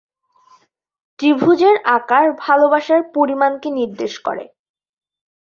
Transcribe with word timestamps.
ত্রিভুজের 1.19 1.75
আকার 1.97 2.25
ভালোবাসার 2.43 3.01
"পরিমাণকে" 3.15 3.69
নির্দেশ 3.79 4.13
করে। 4.19 4.45